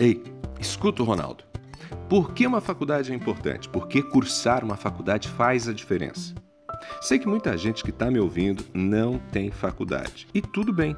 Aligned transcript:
Ei, 0.00 0.22
escuta 0.58 1.02
o 1.02 1.04
Ronaldo. 1.04 1.44
Por 2.08 2.32
que 2.32 2.46
uma 2.46 2.62
faculdade 2.62 3.12
é 3.12 3.14
importante? 3.14 3.68
Porque 3.68 4.02
cursar 4.02 4.64
uma 4.64 4.74
faculdade 4.74 5.28
faz 5.28 5.68
a 5.68 5.74
diferença. 5.74 6.34
Sei 7.02 7.18
que 7.18 7.28
muita 7.28 7.54
gente 7.58 7.84
que 7.84 7.90
está 7.90 8.10
me 8.10 8.18
ouvindo 8.18 8.64
não 8.72 9.18
tem 9.18 9.50
faculdade. 9.50 10.26
E 10.32 10.40
tudo 10.40 10.72
bem. 10.72 10.96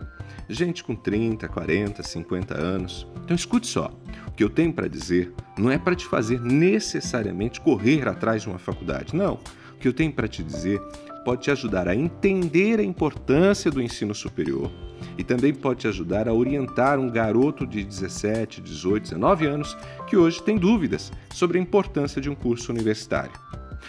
Gente 0.49 0.85
com 0.85 0.95
30, 0.95 1.49
40, 1.49 2.01
50 2.01 2.57
anos. 2.57 3.05
Então 3.25 3.35
escute 3.35 3.67
só. 3.67 3.91
O 4.29 4.31
que 4.31 4.45
eu 4.45 4.49
tenho 4.49 4.73
para 4.73 4.87
dizer 4.87 5.35
não 5.59 5.69
é 5.69 5.79
para 5.79 5.97
te 5.97 6.07
fazer 6.07 6.41
necessariamente 6.41 7.61
correr 7.61 8.07
atrás 8.07 8.43
de 8.43 8.49
uma 8.49 8.59
faculdade. 8.59 9.17
Não. 9.17 9.35
O 9.73 9.79
que 9.81 9.89
eu 9.89 9.93
tenho 9.93 10.13
para 10.13 10.29
te 10.29 10.45
dizer 10.45 10.81
pode 11.25 11.43
te 11.43 11.51
ajudar 11.51 11.89
a 11.89 11.95
entender 11.95 12.81
a 12.81 12.83
importância 12.83 13.71
do 13.71 13.83
ensino 13.83 14.15
superior 14.15 14.71
e 15.17 15.25
também 15.25 15.53
pode 15.53 15.81
te 15.81 15.89
ajudar 15.89 16.29
a 16.29 16.33
orientar 16.33 16.99
um 16.99 17.11
garoto 17.11 17.67
de 17.67 17.85
17, 17.85 18.61
18, 18.61 19.05
19 19.05 19.47
anos 19.47 19.77
que 20.07 20.17
hoje 20.17 20.43
tem 20.43 20.57
dúvidas 20.57 21.13
sobre 21.33 21.59
a 21.59 21.63
importância 21.63 22.21
de 22.21 22.31
um 22.31 22.35
curso 22.35 22.73
universitário. 22.73 23.33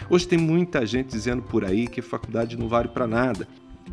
Hoje 0.10 0.28
tem 0.28 0.40
muita 0.40 0.86
gente 0.86 1.10
dizendo 1.10 1.42
por 1.44 1.64
aí 1.64 1.88
que 1.88 2.02
faculdade 2.02 2.58
não 2.58 2.68
vale 2.68 2.88
para 2.88 3.08
nada. 3.08 3.48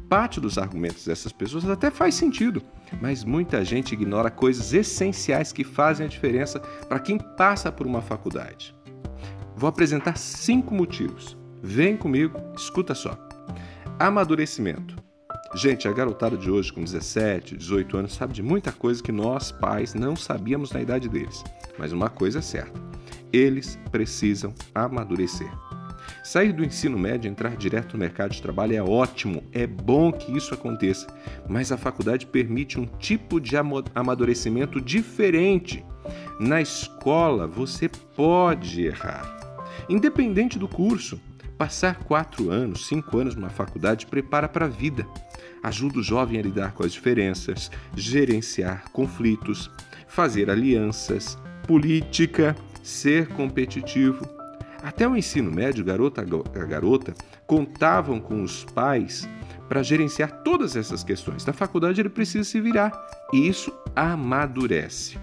Parte 0.08 0.40
dos 0.40 0.56
argumentos 0.56 1.04
dessas 1.04 1.32
pessoas 1.32 1.68
até 1.68 1.90
faz 1.90 2.14
sentido, 2.14 2.62
mas 3.00 3.24
muita 3.24 3.64
gente 3.64 3.92
ignora 3.92 4.30
coisas 4.30 4.72
essenciais 4.72 5.52
que 5.52 5.64
fazem 5.64 6.06
a 6.06 6.08
diferença 6.08 6.58
para 6.60 7.00
quem 7.00 7.18
passa 7.18 7.70
por 7.70 7.86
uma 7.86 8.00
faculdade. 8.00 8.74
Vou 9.56 9.68
apresentar 9.68 10.16
cinco 10.16 10.74
motivos. 10.74 11.36
Vem 11.62 11.96
comigo, 11.96 12.38
escuta 12.56 12.94
só. 12.94 13.29
Amadurecimento. 14.00 14.96
Gente, 15.54 15.86
a 15.86 15.92
garotada 15.92 16.34
de 16.34 16.50
hoje 16.50 16.72
com 16.72 16.82
17, 16.82 17.54
18 17.54 17.98
anos 17.98 18.14
sabe 18.14 18.32
de 18.32 18.42
muita 18.42 18.72
coisa 18.72 19.02
que 19.02 19.12
nós, 19.12 19.52
pais, 19.52 19.92
não 19.92 20.16
sabíamos 20.16 20.72
na 20.72 20.80
idade 20.80 21.06
deles. 21.06 21.44
Mas 21.78 21.92
uma 21.92 22.08
coisa 22.08 22.38
é 22.38 22.40
certa: 22.40 22.80
eles 23.30 23.78
precisam 23.92 24.54
amadurecer. 24.74 25.52
Sair 26.24 26.54
do 26.54 26.64
ensino 26.64 26.98
médio 26.98 27.28
e 27.28 27.30
entrar 27.30 27.54
direto 27.58 27.92
no 27.92 27.98
mercado 27.98 28.30
de 28.30 28.40
trabalho 28.40 28.74
é 28.74 28.82
ótimo, 28.82 29.44
é 29.52 29.66
bom 29.66 30.10
que 30.10 30.34
isso 30.34 30.54
aconteça, 30.54 31.06
mas 31.46 31.70
a 31.70 31.76
faculdade 31.76 32.24
permite 32.24 32.80
um 32.80 32.86
tipo 32.86 33.38
de 33.38 33.54
amadurecimento 33.94 34.80
diferente. 34.80 35.84
Na 36.40 36.62
escola, 36.62 37.46
você 37.46 37.86
pode 38.16 38.82
errar. 38.82 39.36
Independente 39.90 40.58
do 40.58 40.66
curso, 40.66 41.20
passar 41.60 41.96
quatro 42.04 42.50
anos, 42.50 42.86
cinco 42.86 43.18
anos 43.18 43.34
numa 43.34 43.50
faculdade 43.50 44.06
prepara 44.06 44.48
para 44.48 44.64
a 44.64 44.68
vida. 44.68 45.06
Ajuda 45.62 45.98
o 45.98 46.02
jovem 46.02 46.40
a 46.40 46.42
lidar 46.42 46.72
com 46.72 46.82
as 46.82 46.90
diferenças, 46.90 47.70
gerenciar 47.94 48.84
conflitos, 48.92 49.70
fazer 50.08 50.48
alianças, 50.48 51.36
política, 51.66 52.56
ser 52.82 53.28
competitivo 53.28 54.26
até 54.82 55.06
o 55.06 55.14
ensino 55.14 55.50
médio, 55.50 55.84
garota 55.84 56.22
a 56.22 56.64
garota 56.64 57.12
contavam 57.46 58.18
com 58.18 58.42
os 58.42 58.64
pais 58.64 59.28
para 59.68 59.82
gerenciar 59.82 60.42
todas 60.42 60.74
essas 60.74 61.04
questões. 61.04 61.44
Na 61.44 61.52
faculdade 61.52 62.00
ele 62.00 62.08
precisa 62.08 62.44
se 62.44 62.58
virar 62.60 62.90
e 63.34 63.46
isso 63.46 63.70
amadurece. 63.94 65.18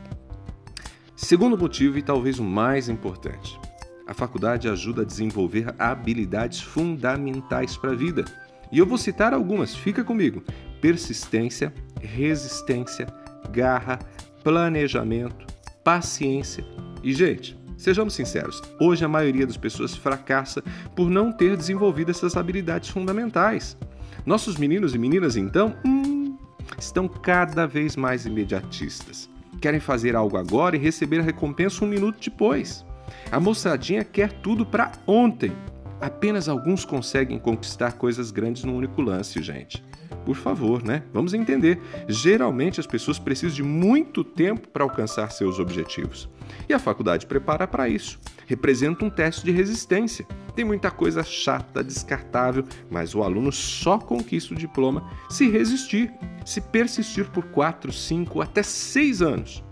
Segundo 1.16 1.58
motivo 1.58 1.98
e 1.98 2.04
talvez 2.04 2.38
o 2.38 2.44
mais 2.44 2.88
importante, 2.88 3.60
a 4.08 4.14
faculdade 4.14 4.70
ajuda 4.70 5.02
a 5.02 5.06
desenvolver 5.06 5.74
habilidades 5.78 6.62
fundamentais 6.62 7.76
para 7.76 7.92
a 7.92 7.96
vida. 7.96 8.24
E 8.72 8.80
eu 8.80 8.86
vou 8.86 8.98
citar 8.98 9.34
algumas, 9.34 9.76
fica 9.76 10.04
comigo: 10.04 10.44
persistência, 10.82 11.74
resistência, 12.02 13.08
garra, 13.52 14.00
planejamento, 14.44 15.46
paciência. 15.84 16.66
E 17.04 17.14
gente, 17.14 17.58
Sejamos 17.78 18.16
sinceros, 18.16 18.60
hoje 18.82 19.06
a 19.06 19.08
maioria 19.08 19.46
das 19.46 19.56
pessoas 19.56 19.96
fracassa 19.96 20.64
por 20.96 21.12
não 21.12 21.32
ter 21.32 21.56
desenvolvido 21.56 22.10
essas 22.10 22.36
habilidades 22.36 22.90
fundamentais. 22.90 23.78
Nossos 24.26 24.58
meninos 24.58 24.96
e 24.96 24.98
meninas, 24.98 25.38
então, 25.38 25.78
hum, 25.86 26.36
estão 26.80 27.08
cada 27.08 27.68
vez 27.68 27.96
mais 27.96 28.26
imediatistas. 28.26 29.30
Querem 29.62 29.80
fazer 29.80 30.16
algo 30.16 30.38
agora 30.38 30.76
e 30.76 30.80
receber 30.80 31.20
a 31.20 31.24
recompensa 31.24 31.86
um 31.86 31.88
minuto 31.88 32.20
depois. 32.20 32.84
A 33.32 33.40
moçadinha 33.40 34.04
quer 34.04 34.32
tudo 34.32 34.66
para 34.66 34.92
ontem. 35.06 35.52
Apenas 36.00 36.48
alguns 36.48 36.86
conseguem 36.86 37.40
conquistar 37.40 37.94
coisas 37.94 38.30
grandes 38.30 38.64
num 38.64 38.76
único 38.76 39.02
lance, 39.02 39.42
gente. 39.42 39.84
Por 40.26 40.36
favor, 40.36 40.84
né? 40.84 41.04
Vamos 41.14 41.34
entender. 41.34 41.80
Geralmente 42.08 42.80
as 42.80 42.86
pessoas 42.86 43.18
precisam 43.18 43.56
de 43.56 43.64
muito 43.64 44.24
tempo 44.24 44.68
para 44.68 44.84
alcançar 44.84 45.32
seus 45.32 45.58
objetivos. 45.58 46.30
E 46.68 46.74
a 46.74 46.80
faculdade 46.80 47.26
prepara 47.26 47.66
para 47.66 47.90
isso. 47.90 48.20
Representa 48.46 49.06
um 49.06 49.10
teste 49.10 49.46
de 49.46 49.52
resistência. 49.52 50.28
Tem 50.54 50.66
muita 50.66 50.92
coisa 50.92 51.24
chata, 51.24 51.84
descartável, 51.84 52.66
mas 52.90 53.16
o 53.16 53.24
aluno 53.24 53.52
só 53.52 53.98
conquista 53.98 54.54
o 54.54 54.58
diploma 54.58 55.10
se 55.30 55.50
resistir, 55.50 56.12
se 56.46 56.60
persistir 56.60 57.30
por 57.30 57.46
4, 57.46 57.92
5, 57.92 58.42
até 58.42 58.62
6 58.62 59.22
anos. 59.22 59.64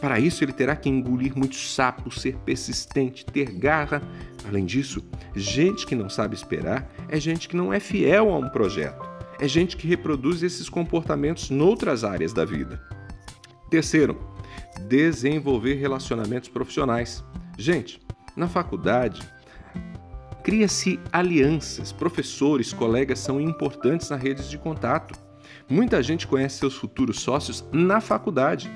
Para 0.00 0.18
isso, 0.18 0.42
ele 0.42 0.52
terá 0.52 0.74
que 0.74 0.88
engolir 0.88 1.36
muitos 1.36 1.74
sapos, 1.74 2.20
ser 2.20 2.36
persistente, 2.38 3.24
ter 3.24 3.52
garra. 3.52 4.02
Além 4.48 4.64
disso, 4.64 5.04
gente 5.36 5.86
que 5.86 5.94
não 5.94 6.08
sabe 6.08 6.34
esperar 6.34 6.90
é 7.08 7.20
gente 7.20 7.48
que 7.48 7.56
não 7.56 7.72
é 7.72 7.78
fiel 7.78 8.32
a 8.32 8.38
um 8.38 8.48
projeto 8.48 9.10
é 9.40 9.48
gente 9.48 9.76
que 9.76 9.88
reproduz 9.88 10.42
esses 10.42 10.68
comportamentos 10.68 11.48
noutras 11.48 12.04
áreas 12.04 12.32
da 12.32 12.44
vida. 12.44 12.80
Terceiro, 13.70 14.20
desenvolver 14.86 15.74
relacionamentos 15.74 16.48
profissionais. 16.48 17.24
Gente, 17.56 18.00
na 18.36 18.46
faculdade, 18.46 19.22
cria-se 20.44 21.00
alianças, 21.10 21.90
professores, 21.90 22.72
colegas 22.72 23.18
são 23.18 23.40
importantes 23.40 24.10
nas 24.10 24.20
redes 24.20 24.50
de 24.50 24.58
contato. 24.58 25.18
Muita 25.68 26.02
gente 26.02 26.26
conhece 26.26 26.58
seus 26.58 26.74
futuros 26.74 27.20
sócios 27.20 27.64
na 27.72 28.00
faculdade. 28.00 28.70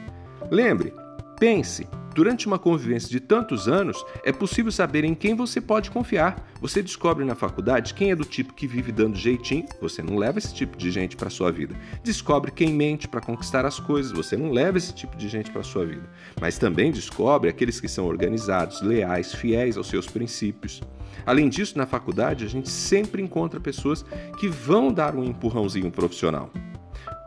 Lembre, 0.51 0.95
pense, 1.39 1.87
Durante 2.15 2.47
uma 2.47 2.61
convivência 2.61 3.11
de 3.11 3.19
tantos 3.19 3.67
anos, 3.67 4.05
é 4.23 4.31
possível 4.31 4.71
saber 4.71 5.03
em 5.03 5.15
quem 5.15 5.35
você 5.35 5.61
pode 5.61 5.91
confiar. 5.91 6.49
Você 6.61 6.81
descobre 6.81 7.25
na 7.25 7.35
faculdade 7.35 7.93
quem 7.93 8.13
é 8.13 8.17
do 8.17 8.25
tipo 8.25 8.55
que 8.55 8.69
vive 8.69 8.93
dando 8.93 9.17
jeitinho, 9.17 9.67
você 9.81 10.01
não 10.01 10.17
leva 10.17 10.39
esse 10.39 10.55
tipo 10.55 10.77
de 10.77 10.93
gente 10.93 11.17
para 11.17 11.29
sua 11.29 11.51
vida. 11.51 11.75
Descobre 12.05 12.53
quem 12.53 12.73
mente 12.73 13.09
para 13.09 13.21
conquistar 13.21 13.67
as 13.67 13.81
coisas, 13.81 14.13
você 14.13 14.37
não 14.37 14.53
leva 14.53 14.79
esse 14.79 14.95
tipo 14.95 15.17
de 15.17 15.29
gente 15.29 15.51
para 15.51 15.65
sua 15.65 15.85
vida. 15.85 16.09
Mas 16.41 16.57
também 16.57 16.93
descobre 16.93 17.51
aqueles 17.51 17.81
que 17.81 17.89
são 17.89 18.07
organizados, 18.07 18.81
leais, 18.81 19.35
fiéis 19.35 19.77
aos 19.77 19.89
seus 19.89 20.07
princípios. 20.07 20.81
Além 21.27 21.49
disso, 21.49 21.77
na 21.77 21.87
faculdade 21.87 22.45
a 22.45 22.49
gente 22.49 22.71
sempre 22.71 23.21
encontra 23.23 23.59
pessoas 23.59 24.05
que 24.39 24.49
vão 24.49 24.93
dar 24.93 25.17
um 25.17 25.25
empurrãozinho 25.25 25.91
profissional. 25.91 26.49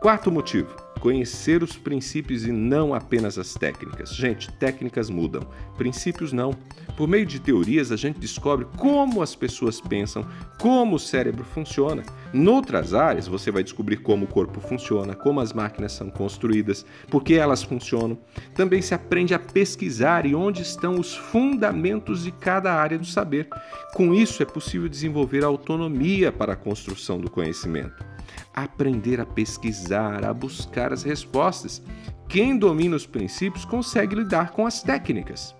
Quarto 0.00 0.32
motivo 0.32 0.87
Conhecer 1.00 1.62
os 1.62 1.76
princípios 1.76 2.44
e 2.44 2.50
não 2.50 2.92
apenas 2.92 3.38
as 3.38 3.54
técnicas. 3.54 4.14
Gente, 4.14 4.50
técnicas 4.54 5.08
mudam, 5.08 5.46
princípios 5.76 6.32
não. 6.32 6.52
Por 6.96 7.06
meio 7.06 7.24
de 7.24 7.38
teorias, 7.38 7.92
a 7.92 7.96
gente 7.96 8.18
descobre 8.18 8.66
como 8.76 9.22
as 9.22 9.34
pessoas 9.34 9.80
pensam, 9.80 10.26
como 10.58 10.96
o 10.96 10.98
cérebro 10.98 11.44
funciona. 11.44 12.02
Noutras 12.32 12.92
áreas, 12.92 13.28
você 13.28 13.50
vai 13.52 13.62
descobrir 13.62 13.98
como 13.98 14.24
o 14.24 14.28
corpo 14.28 14.60
funciona, 14.60 15.14
como 15.14 15.40
as 15.40 15.52
máquinas 15.52 15.92
são 15.92 16.10
construídas, 16.10 16.84
por 17.08 17.22
que 17.22 17.34
elas 17.34 17.62
funcionam. 17.62 18.18
Também 18.54 18.82
se 18.82 18.94
aprende 18.94 19.32
a 19.32 19.38
pesquisar 19.38 20.26
e 20.26 20.34
onde 20.34 20.62
estão 20.62 20.98
os 20.98 21.14
fundamentos 21.14 22.24
de 22.24 22.32
cada 22.32 22.74
área 22.74 22.98
do 22.98 23.06
saber. 23.06 23.48
Com 23.94 24.12
isso, 24.12 24.42
é 24.42 24.46
possível 24.46 24.88
desenvolver 24.88 25.44
autonomia 25.44 26.32
para 26.32 26.54
a 26.54 26.56
construção 26.56 27.20
do 27.20 27.30
conhecimento 27.30 28.17
aprender 28.54 29.20
a 29.20 29.26
pesquisar, 29.26 30.24
a 30.24 30.32
buscar 30.32 30.92
as 30.92 31.02
respostas. 31.02 31.82
Quem 32.28 32.58
domina 32.58 32.96
os 32.96 33.06
princípios 33.06 33.64
consegue 33.64 34.14
lidar 34.14 34.50
com 34.50 34.66
as 34.66 34.82
técnicas. 34.82 35.54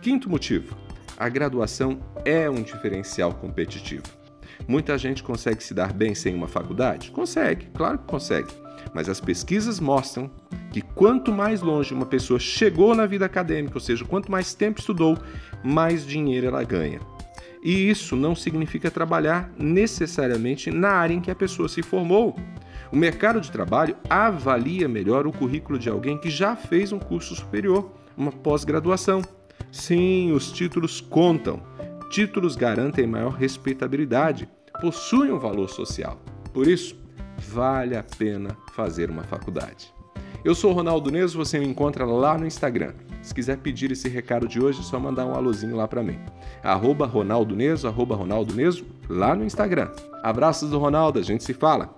Quinto 0.00 0.28
motivo: 0.28 0.76
a 1.16 1.28
graduação 1.28 2.00
é 2.24 2.48
um 2.48 2.62
diferencial 2.62 3.34
competitivo. 3.34 4.04
Muita 4.66 4.96
gente 4.98 5.22
consegue 5.22 5.62
se 5.62 5.74
dar 5.74 5.92
bem 5.92 6.14
sem 6.14 6.34
uma 6.34 6.48
faculdade? 6.48 7.10
Consegue, 7.10 7.66
claro 7.74 7.98
que 7.98 8.04
consegue. 8.04 8.52
Mas 8.94 9.08
as 9.08 9.20
pesquisas 9.20 9.78
mostram 9.80 10.30
que 10.70 10.80
quanto 10.80 11.32
mais 11.32 11.60
longe 11.60 11.92
uma 11.92 12.06
pessoa 12.06 12.38
chegou 12.38 12.94
na 12.94 13.06
vida 13.06 13.24
acadêmica, 13.24 13.74
ou 13.74 13.80
seja, 13.80 14.04
quanto 14.04 14.30
mais 14.30 14.54
tempo 14.54 14.80
estudou, 14.80 15.18
mais 15.62 16.06
dinheiro 16.06 16.46
ela 16.46 16.62
ganha. 16.62 17.00
E 17.62 17.90
isso 17.90 18.16
não 18.16 18.34
significa 18.34 18.90
trabalhar 18.90 19.52
necessariamente 19.58 20.70
na 20.70 20.90
área 20.90 21.14
em 21.14 21.20
que 21.20 21.30
a 21.30 21.34
pessoa 21.34 21.68
se 21.68 21.82
formou. 21.82 22.36
O 22.90 22.96
mercado 22.96 23.40
de 23.40 23.52
trabalho 23.52 23.96
avalia 24.08 24.88
melhor 24.88 25.26
o 25.26 25.32
currículo 25.32 25.78
de 25.78 25.88
alguém 25.88 26.18
que 26.18 26.30
já 26.30 26.56
fez 26.56 26.90
um 26.90 26.98
curso 26.98 27.34
superior, 27.34 27.92
uma 28.16 28.32
pós-graduação. 28.32 29.22
Sim, 29.70 30.32
os 30.32 30.50
títulos 30.50 31.00
contam. 31.00 31.62
Títulos 32.10 32.56
garantem 32.56 33.06
maior 33.06 33.34
respeitabilidade, 33.34 34.48
possuem 34.80 35.30
um 35.30 35.38
valor 35.38 35.68
social. 35.68 36.20
Por 36.52 36.66
isso, 36.66 36.98
vale 37.38 37.96
a 37.96 38.02
pena 38.02 38.56
fazer 38.74 39.10
uma 39.10 39.22
faculdade. 39.22 39.92
Eu 40.44 40.54
sou 40.54 40.70
o 40.70 40.74
Ronaldo 40.74 41.10
Neso, 41.10 41.36
você 41.36 41.58
me 41.58 41.66
encontra 41.66 42.04
lá 42.04 42.38
no 42.38 42.46
Instagram. 42.46 42.94
Se 43.22 43.34
quiser 43.34 43.58
pedir 43.58 43.92
esse 43.92 44.08
recado 44.08 44.48
de 44.48 44.60
hoje, 44.60 44.80
é 44.80 44.82
só 44.82 44.98
mandar 44.98 45.26
um 45.26 45.34
alôzinho 45.34 45.76
lá 45.76 45.86
para 45.86 46.02
mim. 46.02 46.18
Arroba 46.62 47.06
Ronaldo 47.06 47.54
Neso, 47.54 47.86
arroba 47.86 48.16
Ronaldo 48.16 48.54
Neso, 48.54 48.86
lá 49.08 49.34
no 49.34 49.44
Instagram. 49.44 49.90
Abraços 50.22 50.70
do 50.70 50.78
Ronaldo, 50.78 51.18
a 51.18 51.22
gente 51.22 51.44
se 51.44 51.52
fala. 51.52 51.94